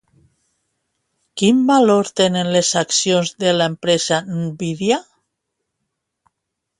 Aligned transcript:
Quin 1.41 1.59
valor 1.67 2.07
tenen 2.21 2.49
les 2.55 2.71
accions 2.81 3.31
de 3.43 3.51
l'empresa 3.57 4.19
Nvidia? 4.39 4.99